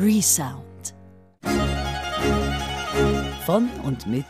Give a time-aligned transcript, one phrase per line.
[0.00, 0.94] Resound.
[3.44, 4.24] Von und mit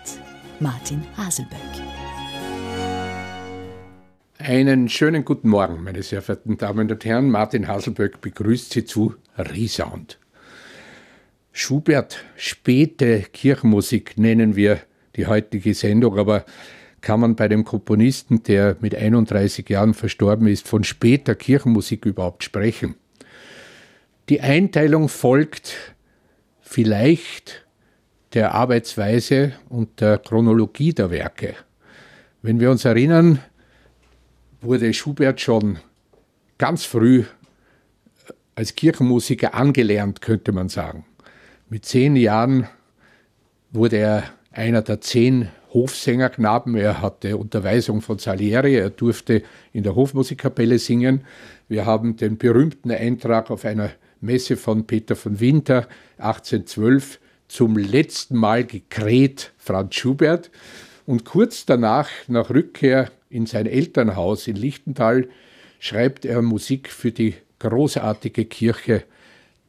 [0.60, 1.58] Martin Haselböck.
[4.38, 7.30] Einen schönen guten Morgen, meine sehr verehrten Damen und Herren.
[7.30, 10.18] Martin Haselböck begrüßt Sie zu Resound.
[11.52, 14.78] Schubert späte Kirchenmusik nennen wir
[15.16, 16.46] die heutige Sendung, aber
[17.02, 22.42] kann man bei dem Komponisten, der mit 31 Jahren verstorben ist, von später Kirchenmusik überhaupt
[22.42, 22.94] sprechen?
[24.28, 25.94] Die Einteilung folgt
[26.60, 27.66] vielleicht
[28.34, 31.54] der Arbeitsweise und der Chronologie der Werke.
[32.42, 33.38] Wenn wir uns erinnern,
[34.60, 35.78] wurde Schubert schon
[36.58, 37.24] ganz früh
[38.54, 41.06] als Kirchenmusiker angelernt, könnte man sagen.
[41.70, 42.68] Mit zehn Jahren
[43.70, 46.74] wurde er einer der zehn Hofsängerknaben.
[46.74, 51.24] Er hatte Unterweisung von Salieri, er durfte in der Hofmusikkapelle singen.
[51.66, 58.36] Wir haben den berühmten Eintrag auf einer Messe von Peter von Winter 1812 zum letzten
[58.36, 60.50] Mal gekräht Franz Schubert.
[61.06, 65.28] Und kurz danach, nach Rückkehr in sein Elternhaus in Lichtental,
[65.80, 69.04] schreibt er Musik für die großartige Kirche,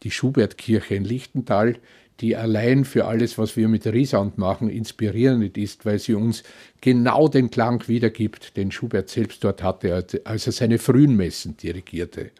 [0.03, 1.77] die Schubertkirche in Lichtental,
[2.19, 6.43] die allein für alles, was wir mit Riesound machen, inspirierend ist, weil sie uns
[6.81, 12.31] genau den Klang wiedergibt, den Schubert selbst dort hatte, als er seine frühen Messen dirigierte.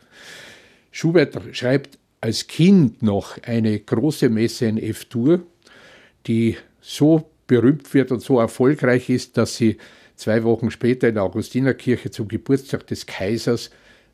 [0.91, 5.43] Schubert schreibt als Kind noch eine große Messe in F-Dur,
[6.27, 9.77] die so berühmt wird und so erfolgreich ist, dass sie
[10.15, 13.71] zwei Wochen später in der Augustinerkirche zum Geburtstag des Kaisers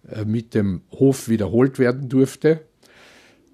[0.10, 2.62] äh, mit dem Hof wiederholt werden durfte.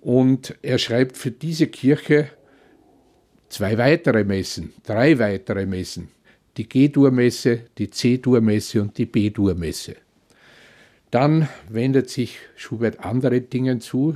[0.01, 2.29] Und er schreibt für diese Kirche
[3.49, 6.09] zwei weitere Messen, drei weitere Messen.
[6.57, 9.95] Die G-Dur-Messe, die C-Dur-Messe und die B-Dur-Messe.
[11.11, 14.15] Dann wendet sich Schubert anderen Dingen zu.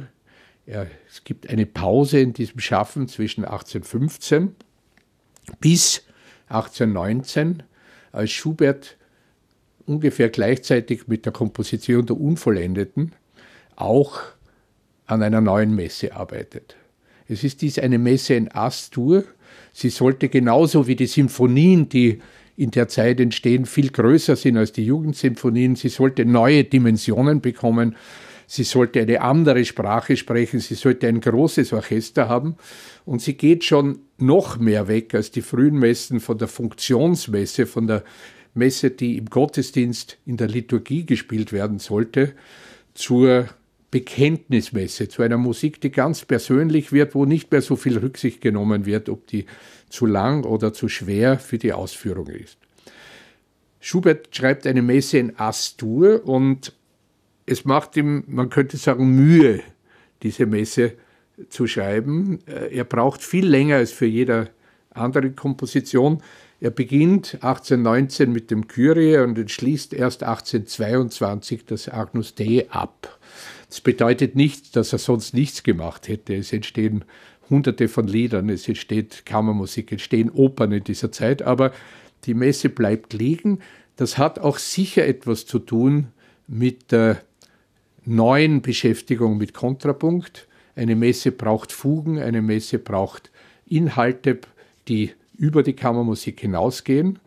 [0.66, 4.56] Er, es gibt eine Pause in diesem Schaffen zwischen 1815
[5.60, 6.04] bis
[6.50, 7.64] 1819,
[8.12, 8.98] als Schubert
[9.86, 13.12] ungefähr gleichzeitig mit der Komposition der Unvollendeten
[13.76, 14.22] auch
[15.06, 16.76] an einer neuen Messe arbeitet.
[17.28, 19.24] Es ist dies eine Messe in Astur.
[19.74, 22.20] Sie sollte genauso wie die Symphonien, die
[22.58, 25.76] in der Zeit entstehen, viel größer sind als die Jugendsymphonien.
[25.76, 27.96] Sie sollte neue Dimensionen bekommen.
[28.48, 30.60] Sie sollte eine andere Sprache sprechen.
[30.60, 32.56] Sie sollte ein großes Orchester haben.
[33.06, 37.88] Und sie geht schon noch mehr weg als die frühen Messen von der Funktionsmesse, von
[37.88, 38.04] der
[38.54, 42.34] Messe, die im Gottesdienst in der Liturgie gespielt werden sollte,
[42.94, 43.50] zur
[43.92, 48.86] Bekenntnismesse, zu einer Musik, die ganz persönlich wird, wo nicht mehr so viel Rücksicht genommen
[48.86, 49.46] wird, ob die
[49.90, 52.58] zu lang oder zu schwer für die Ausführung ist.
[53.80, 56.74] Schubert schreibt eine Messe in Astur und
[57.46, 59.62] es macht ihm, man könnte sagen, Mühe,
[60.24, 60.94] diese Messe
[61.50, 62.40] zu schreiben.
[62.46, 64.50] Er braucht viel länger als für jede
[64.92, 66.22] andere Komposition.
[66.62, 73.20] Er beginnt 1819 mit dem Kyrie und entschließt erst 1822 das Agnus Dei ab.
[73.70, 76.36] Das bedeutet nicht, dass er sonst nichts gemacht hätte.
[76.36, 77.04] Es entstehen
[77.50, 81.74] hunderte von Liedern, es entsteht Kammermusik, entstehen Opern in dieser Zeit, aber
[82.24, 83.60] die Messe bleibt liegen.
[83.98, 86.08] Das hat auch sicher etwas zu tun
[86.48, 87.22] mit der
[88.06, 90.48] neuen Beschäftigung mit Kontrapunkt.
[90.76, 93.32] Eine Messe braucht Fugen, eine Messe braucht
[93.68, 94.40] Inhalte,
[94.88, 97.20] die über die Kammermusik hinausgehen.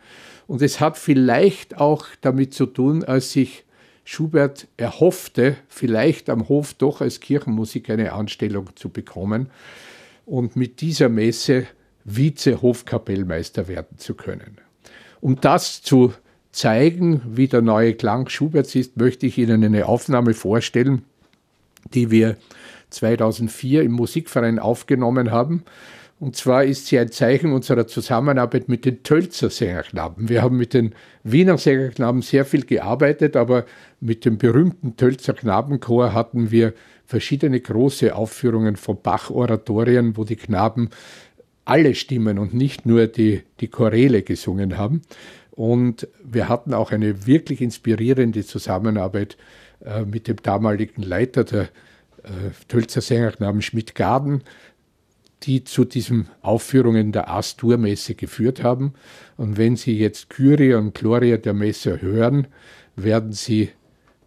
[0.47, 3.65] Und es hat vielleicht auch damit zu tun, als sich
[4.05, 9.51] Schubert erhoffte, vielleicht am Hof doch als Kirchenmusiker eine Anstellung zu bekommen
[10.25, 11.67] und mit dieser Messe
[12.07, 14.57] Vize-Hofkapellmeister werden zu können.
[15.21, 16.15] Um das zu
[16.59, 21.03] zeigen, wie der neue Klang Schuberts ist, möchte ich Ihnen eine Aufnahme vorstellen,
[21.95, 22.37] die wir
[22.91, 25.63] 2004 im Musikverein aufgenommen haben.
[26.19, 30.29] Und zwar ist sie ein Zeichen unserer Zusammenarbeit mit den Tölzer Sängerknaben.
[30.29, 33.65] Wir haben mit den Wiener Sängerknaben sehr viel gearbeitet, aber
[34.01, 36.75] mit dem berühmten Tölzer Knabenchor hatten wir
[37.07, 40.91] verschiedene große Aufführungen von Bach-Oratorien, wo die Knaben
[41.65, 45.03] alle Stimmen und nicht nur die, die Choräle gesungen haben.
[45.59, 49.37] Und wir hatten auch eine wirklich inspirierende Zusammenarbeit
[49.85, 54.45] äh, mit dem damaligen Leiter der äh, Tölzer Sängerknaben Schmidt-Gaden,
[55.43, 58.95] die zu diesen Aufführungen der Astur-Messe geführt haben.
[59.37, 62.47] Und wenn Sie jetzt Kyrie und Gloria der Messe hören,
[62.95, 63.71] werden Sie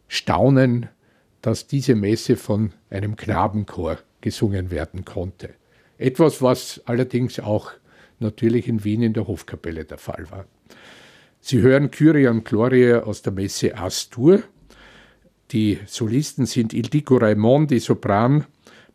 [0.09, 0.89] staunen,
[1.41, 5.51] dass diese Messe von einem Knabenchor gesungen werden konnte.
[5.97, 7.71] Etwas, was allerdings auch
[8.19, 10.45] natürlich in Wien in der Hofkapelle der Fall war.
[11.43, 14.43] Sie hören Kyrie und Gloria aus der Messe Astur.
[15.51, 18.45] Die Solisten sind Ildiko Raimond, die Sopran,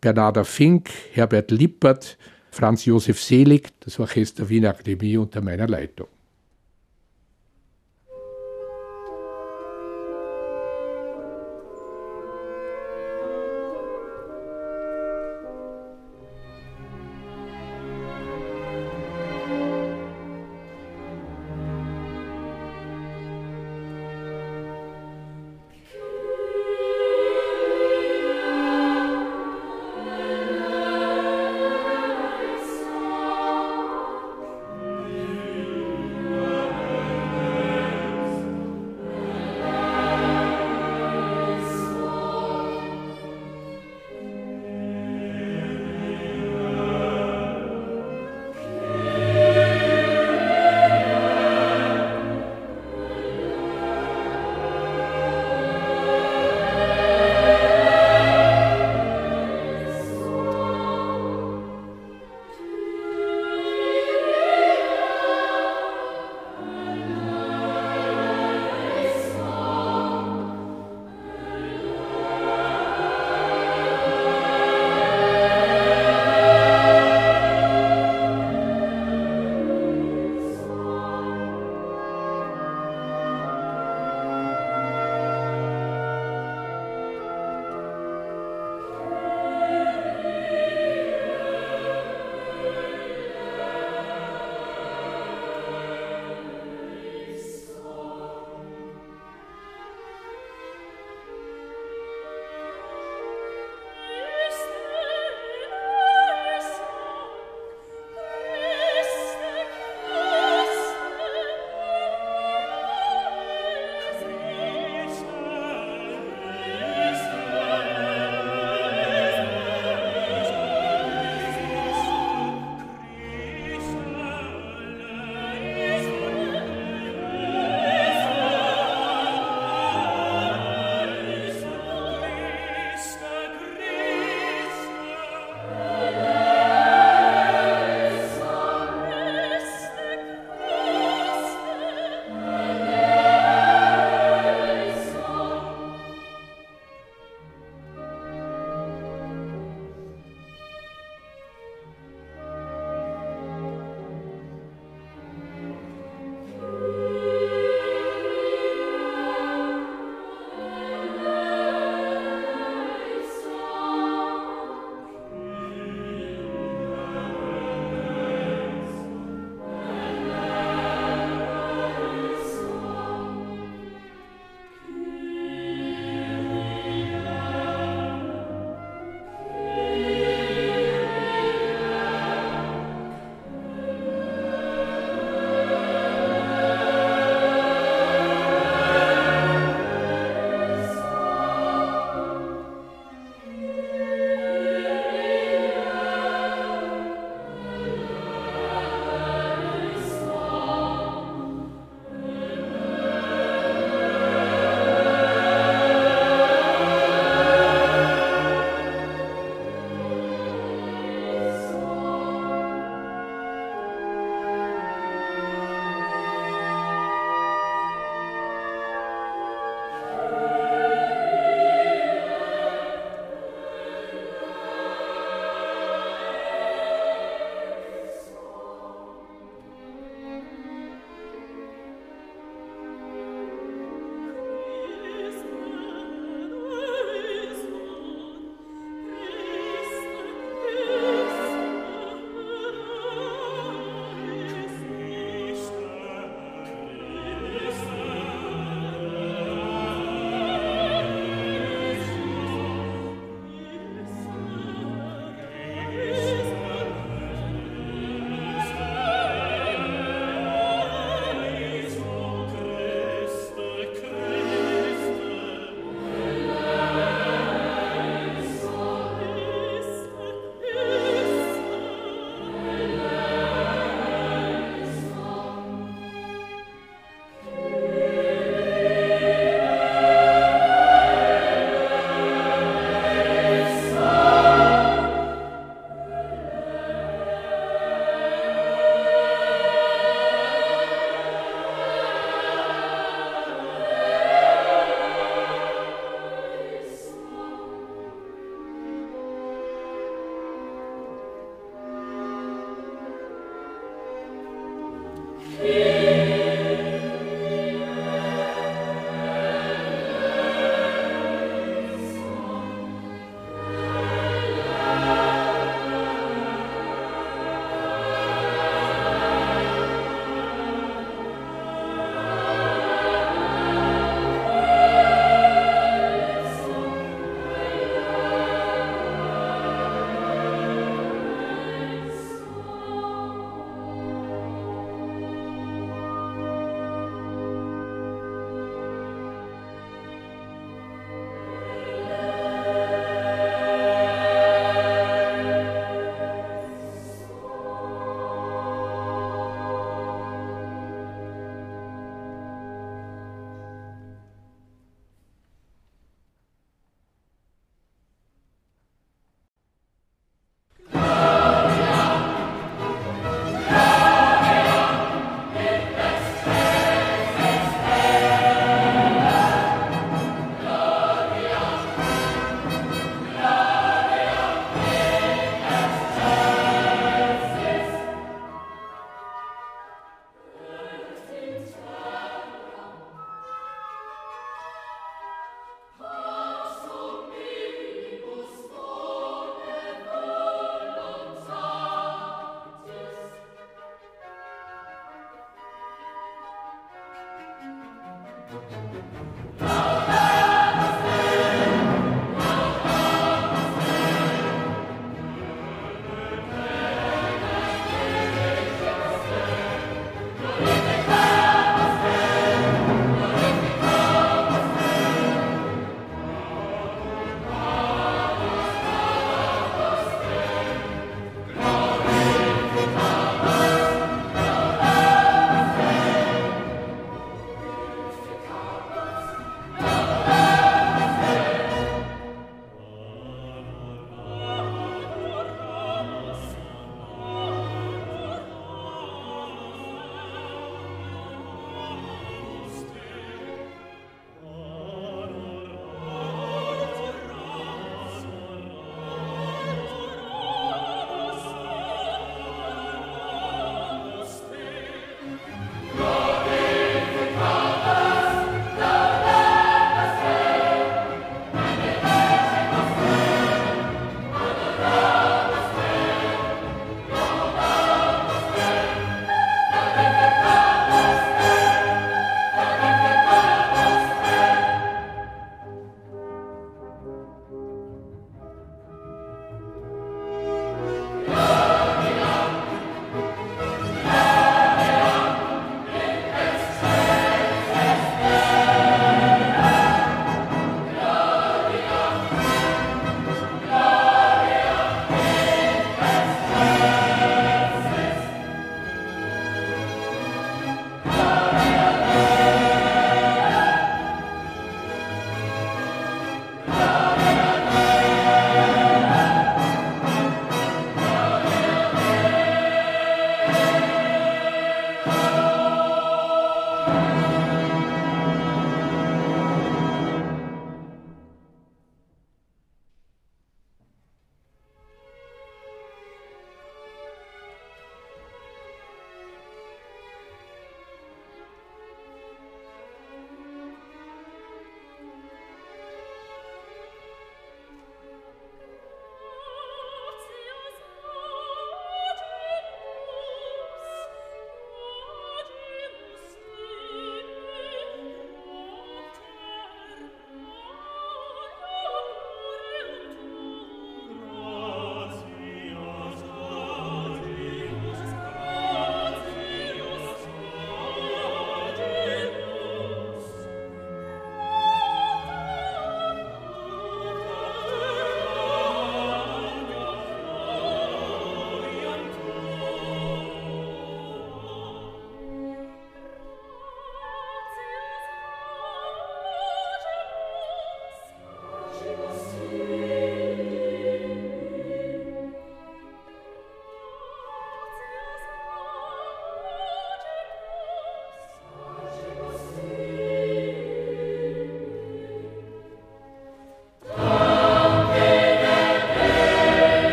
[0.00, 2.16] Bernarda Fink, Herbert Lippert,
[2.52, 6.06] Franz Josef Selig, das Orchester Wiener Akademie unter meiner Leitung.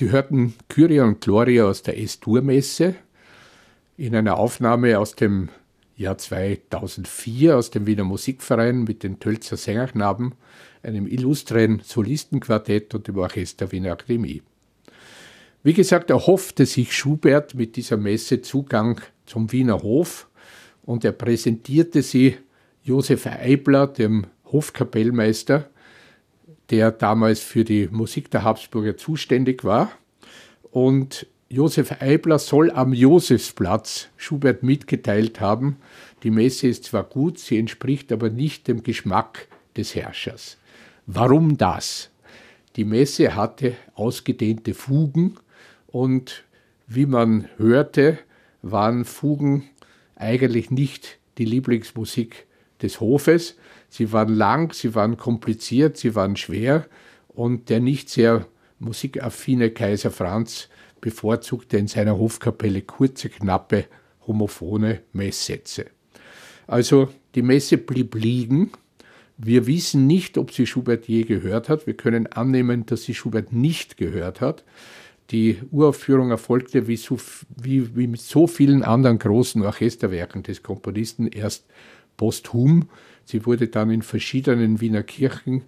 [0.00, 2.94] Sie hörten Kyria und Gloria aus der S-Dur-Messe
[3.98, 5.50] in einer Aufnahme aus dem
[5.94, 10.36] Jahr 2004 aus dem Wiener Musikverein mit den Tölzer Sängerknaben,
[10.82, 14.40] einem illustren Solistenquartett und dem Orchester Wiener Akademie.
[15.62, 20.30] Wie gesagt, erhoffte sich Schubert mit dieser Messe Zugang zum Wiener Hof
[20.80, 22.38] und er präsentierte sie
[22.82, 25.68] Josef Eibler, dem Hofkapellmeister,
[26.70, 29.90] der damals für die Musik der Habsburger zuständig war.
[30.70, 35.76] Und Josef Eibler soll am Josefsplatz Schubert mitgeteilt haben,
[36.22, 40.58] die Messe ist zwar gut, sie entspricht aber nicht dem Geschmack des Herrschers.
[41.06, 42.10] Warum das?
[42.76, 45.36] Die Messe hatte ausgedehnte Fugen
[45.88, 46.44] und
[46.86, 48.18] wie man hörte,
[48.62, 49.64] waren Fugen
[50.14, 52.46] eigentlich nicht die Lieblingsmusik
[52.82, 53.56] des Hofes.
[53.90, 56.86] Sie waren lang, sie waren kompliziert, sie waren schwer
[57.28, 58.46] und der nicht sehr
[58.78, 60.68] musikaffine Kaiser Franz
[61.00, 63.86] bevorzugte in seiner Hofkapelle kurze, knappe,
[64.26, 65.86] homophone Messsätze.
[66.66, 68.70] Also die Messe blieb liegen.
[69.36, 71.86] Wir wissen nicht, ob sie Schubert je gehört hat.
[71.86, 74.64] Wir können annehmen, dass sie Schubert nicht gehört hat.
[75.30, 77.18] Die Uraufführung erfolgte wie, so,
[77.56, 81.66] wie, wie mit so vielen anderen großen Orchesterwerken des Komponisten erst
[82.16, 82.88] posthum.
[83.30, 85.62] Sie wurde dann in verschiedenen Wiener Kirchen,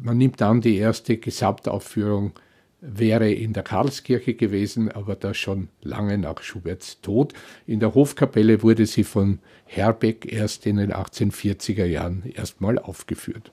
[0.00, 2.32] man nimmt an, die erste Gesamtaufführung
[2.80, 7.32] wäre in der Karlskirche gewesen, aber das schon lange nach Schuberts Tod.
[7.66, 13.52] In der Hofkapelle wurde sie von Herbeck erst in den 1840er Jahren erstmal aufgeführt.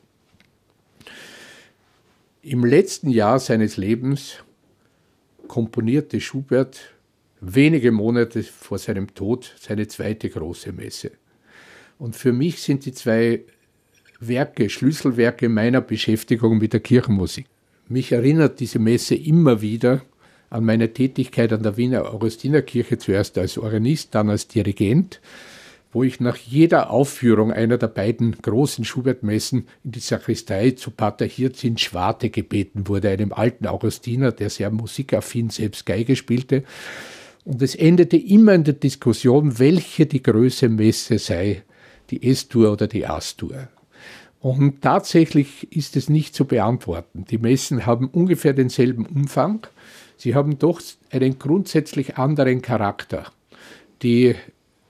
[2.41, 4.38] Im letzten Jahr seines Lebens
[5.48, 6.80] komponierte Schubert
[7.41, 11.12] wenige Monate vor seinem Tod seine zweite große Messe.
[11.99, 13.41] Und für mich sind die zwei
[14.21, 17.45] Werke, Schlüsselwerke meiner Beschäftigung mit der Kirchenmusik.
[17.89, 20.01] Mich erinnert diese Messe immer wieder
[20.49, 25.19] an meine Tätigkeit an der Wiener Augustinerkirche, zuerst als Organist, dann als Dirigent,
[25.91, 31.25] wo ich nach jeder Aufführung einer der beiden großen Schubert-Messen in die Sakristei zu Pater
[31.25, 36.63] Hirz in Schwarte gebeten wurde, einem alten Augustiner, der sehr musikaffin selbst Geige spielte.
[37.43, 41.63] Und es endete immer in der Diskussion, welche die größte Messe sei
[42.12, 43.67] die S-Tour oder die A-Tour.
[44.39, 47.26] Und tatsächlich ist es nicht zu beantworten.
[47.30, 49.67] Die Messen haben ungefähr denselben Umfang.
[50.15, 53.26] Sie haben doch einen grundsätzlich anderen Charakter.
[54.02, 54.36] Die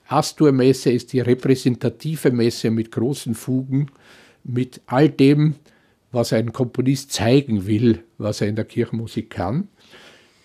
[0.06, 3.90] Astur-Messe ist die repräsentative Messe mit großen Fugen,
[4.44, 5.56] mit all dem,
[6.12, 9.68] was ein Komponist zeigen will, was er in der Kirchenmusik kann.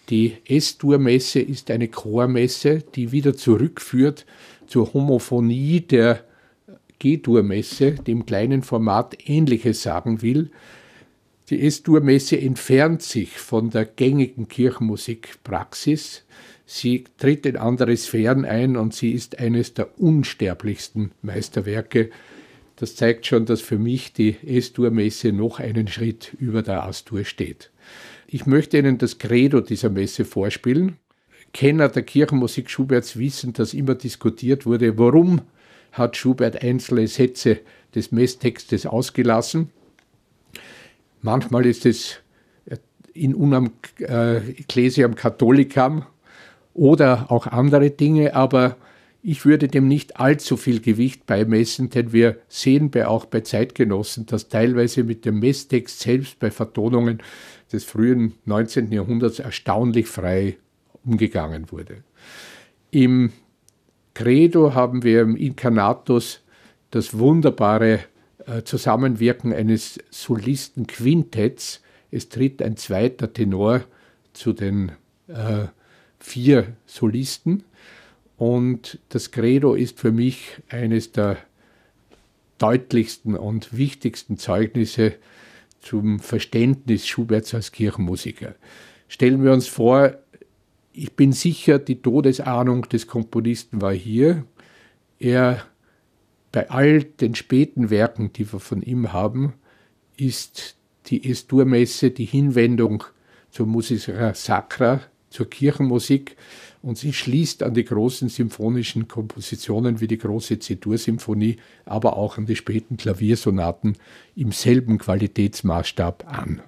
[0.10, 4.26] Die S-Dur-Messe ist eine Chormesse, die wieder zurückführt
[4.68, 6.25] zur Homophonie der
[7.06, 10.50] G-Dur-Messe, dem kleinen Format Ähnliches sagen will.
[11.52, 16.24] Die S-Dur-Messe entfernt sich von der gängigen Kirchenmusikpraxis.
[16.66, 22.10] Sie tritt in andere Sphären ein und sie ist eines der unsterblichsten Meisterwerke.
[22.76, 27.70] Das zeigt schon, dass für mich die S-Dur-Messe noch einen Schritt über der Astur steht.
[28.26, 30.98] Ich möchte Ihnen das Credo dieser Messe vorspielen.
[31.54, 35.42] Kenner der Kirchenmusik Schuberts wissen, dass immer diskutiert wurde, warum
[35.98, 37.60] hat Schubert einzelne Sätze
[37.94, 39.72] des Messtextes ausgelassen.
[41.22, 42.20] Manchmal ist es
[43.14, 46.06] in unam äh, Ecclesiam Catholicam
[46.74, 48.76] oder auch andere Dinge, aber
[49.24, 54.28] ich würde dem nicht allzu viel Gewicht beimessen, denn wir sehen bei, auch bei Zeitgenossen,
[54.28, 57.24] dass teilweise mit dem Messtext selbst bei Vertonungen
[57.72, 58.92] des frühen 19.
[58.92, 60.58] Jahrhunderts erstaunlich frei
[61.04, 62.04] umgegangen wurde.
[62.92, 63.32] Im
[64.16, 66.42] Credo haben wir im Incarnatus
[66.90, 68.00] das wunderbare
[68.48, 71.82] äh, Zusammenwirken eines Solistenquintetts.
[72.12, 73.82] Es tritt ein zweiter Tenor
[74.34, 74.94] zu den
[75.28, 75.66] äh,
[76.18, 77.66] vier Solisten.
[78.38, 81.38] Und das Credo ist für mich eines der
[82.58, 85.16] deutlichsten und wichtigsten Zeugnisse
[85.82, 88.56] zum Verständnis Schuberts als Kirchenmusiker.
[89.10, 90.16] Stellen wir uns vor,
[90.96, 94.46] ich bin sicher, die Todesahnung des Komponisten war hier.
[95.20, 95.66] Er,
[96.52, 99.54] bei all den späten Werken, die wir von ihm haben,
[100.18, 100.76] ist
[101.08, 103.04] die Esturmesse die Hinwendung
[103.52, 106.38] zur Musica Sacra, zur Kirchenmusik
[106.82, 112.46] und sie schließt an die großen symphonischen Kompositionen wie die große C-Dur-Symphonie, aber auch an
[112.46, 113.98] die späten Klaviersonaten
[114.36, 116.62] im selben Qualitätsmaßstab an.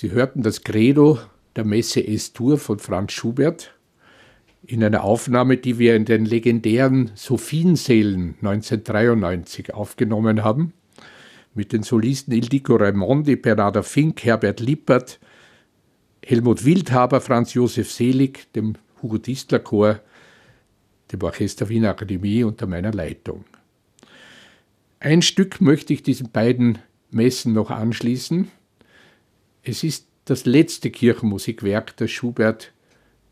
[0.00, 1.18] Sie hörten das Credo
[1.56, 3.74] der Messe S-Tour von Franz Schubert
[4.64, 10.72] in einer Aufnahme, die wir in den legendären Sophiensälen 1993 aufgenommen haben,
[11.52, 15.18] mit den Solisten Ildiko Raimondi, Bernarda Fink, Herbert Lippert,
[16.24, 19.98] Helmut Wildhaber, Franz Josef Selig, dem Hugo Distler Chor,
[21.10, 23.44] dem Orchester Wiener Akademie unter meiner Leitung.
[25.00, 26.78] Ein Stück möchte ich diesen beiden
[27.10, 28.48] Messen noch anschließen.
[29.62, 32.72] Es ist das letzte Kirchenmusikwerk, das Schubert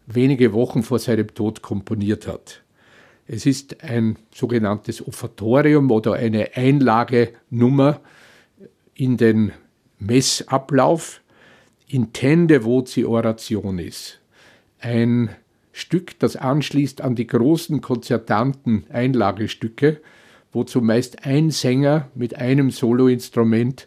[0.06, 2.62] wenige Wochen vor seinem Tod komponiert hat.
[3.26, 8.00] Es ist ein sogenanntes Offertorium oder eine Einlagenummer
[8.94, 9.52] in den
[9.98, 11.20] Messablauf,
[11.88, 14.18] Intende voci orationis.
[14.80, 15.30] Ein
[15.72, 20.00] Stück, das anschließt an die großen konzertanten Einlagestücke,
[20.52, 23.86] wo zumeist ein Sänger mit einem Soloinstrument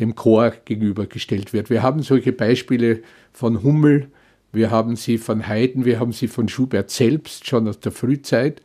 [0.00, 1.70] dem Chor gegenübergestellt wird.
[1.70, 4.10] Wir haben solche Beispiele von Hummel,
[4.52, 8.62] wir haben sie von Haydn, wir haben sie von Schubert selbst schon aus der Frühzeit.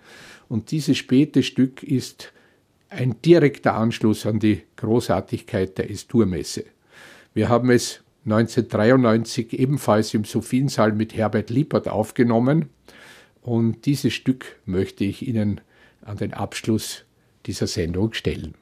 [0.48, 2.32] Und dieses späte Stück ist
[2.90, 6.66] ein direkter Anschluss an die Großartigkeit der Esturmesse.
[7.34, 12.70] Wir haben es 1993 ebenfalls im Sophiensaal mit Herbert Lippert aufgenommen
[13.42, 15.60] und dieses Stück möchte ich Ihnen
[16.02, 17.04] an den Abschluss
[17.46, 18.54] dieser Sendung stellen.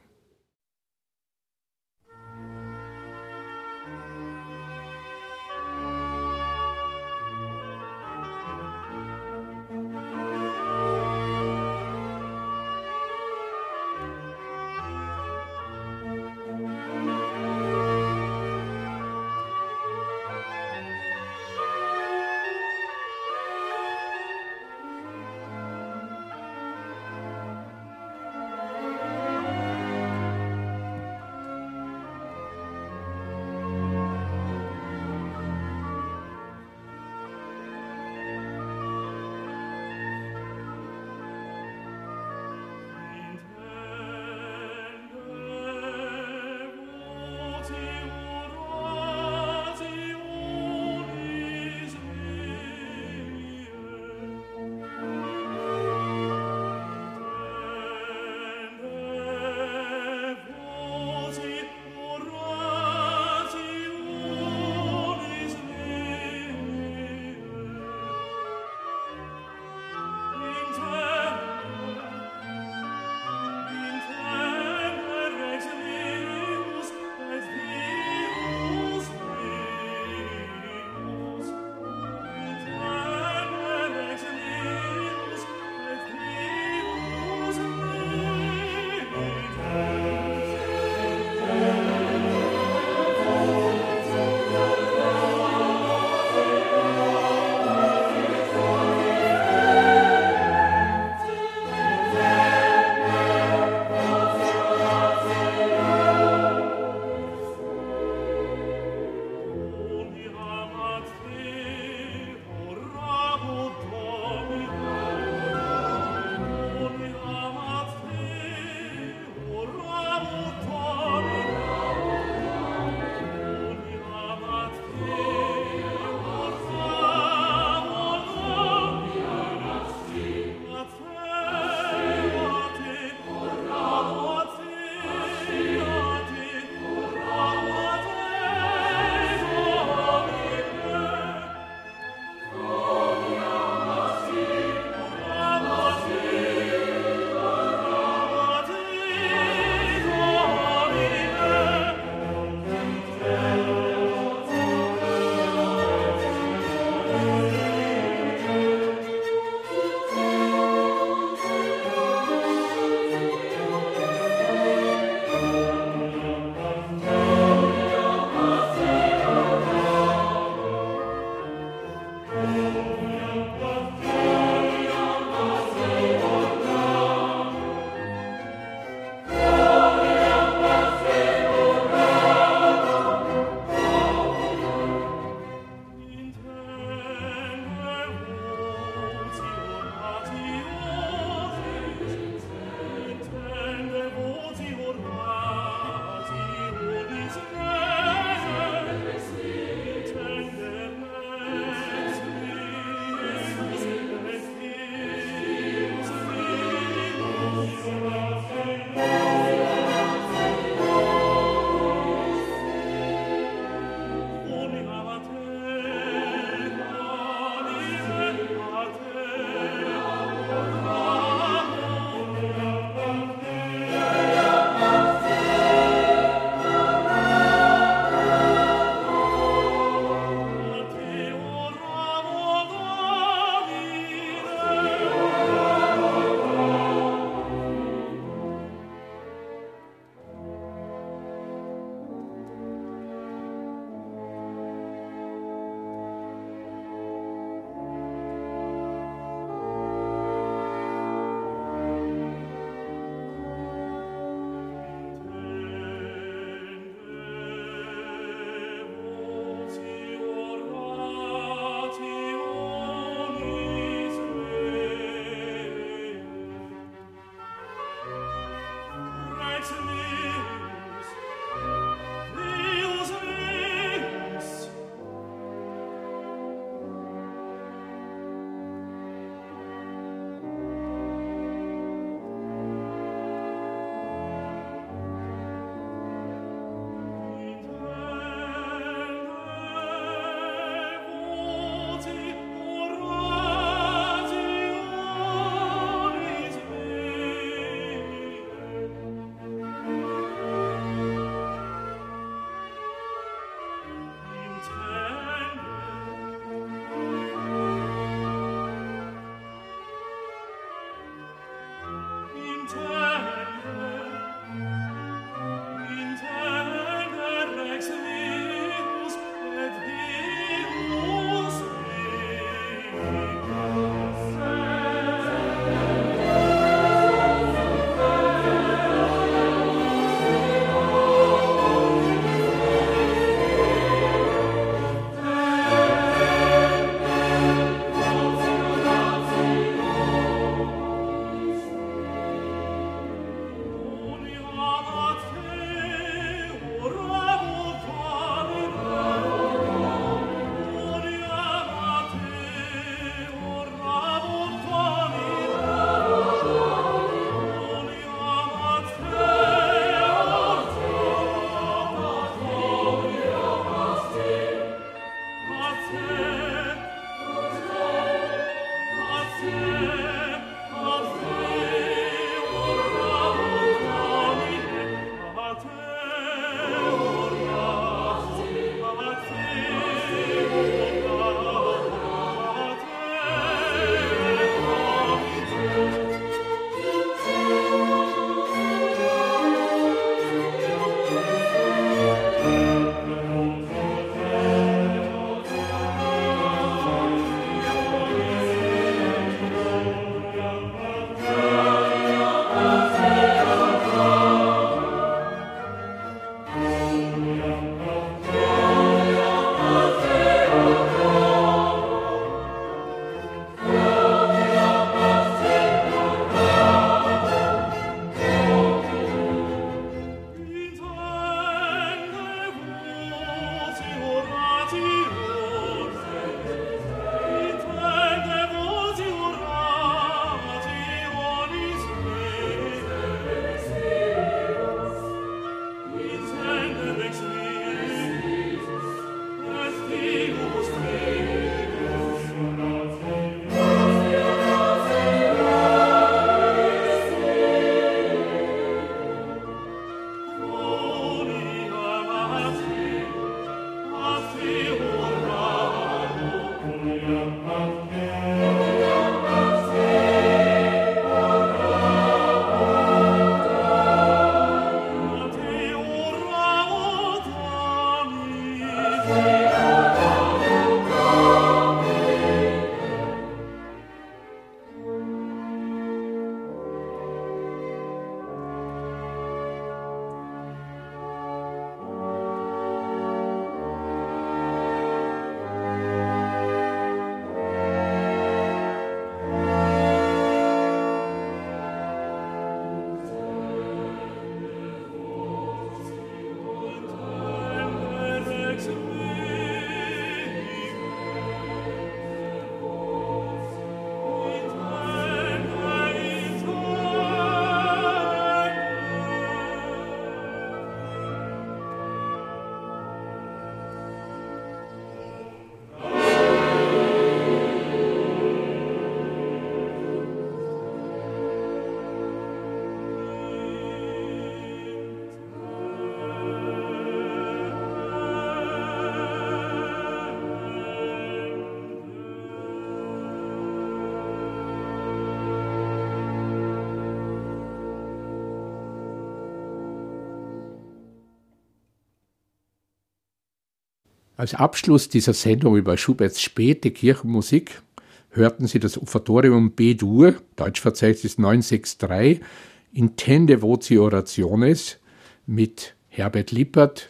[544.21, 547.63] Als Abschluss dieser Sendung über Schuberts späte Kirchenmusik
[548.11, 552.23] hörten Sie das Offertorium B-Dur, Deutschverzeichnis 963,
[552.71, 554.77] Intende Voci Orationes
[555.25, 556.89] mit Herbert Lippert,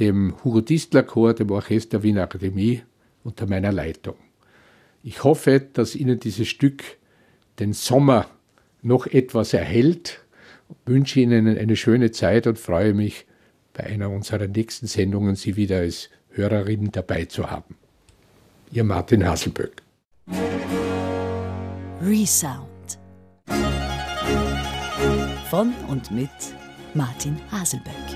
[0.00, 2.82] dem Hugo Distler Chor, dem Orchester Wiener Akademie
[3.22, 4.16] unter meiner Leitung.
[5.04, 6.82] Ich hoffe, dass Ihnen dieses Stück
[7.60, 8.26] den Sommer
[8.82, 10.24] noch etwas erhält,
[10.86, 13.26] wünsche Ihnen eine schöne Zeit und freue mich,
[13.76, 17.76] bei einer unserer nächsten Sendungen Sie wieder als Hörerin dabei zu haben.
[18.72, 19.82] Ihr Martin Hasselböck.
[22.00, 22.98] Resound
[25.50, 26.30] von und mit
[26.94, 28.15] Martin Haselböck.